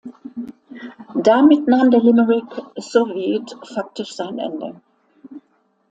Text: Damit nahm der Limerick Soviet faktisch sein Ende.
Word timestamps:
Damit 1.13 1.67
nahm 1.67 1.91
der 1.91 1.99
Limerick 2.01 2.45
Soviet 2.75 3.55
faktisch 3.75 4.15
sein 4.15 4.39
Ende. 4.39 4.81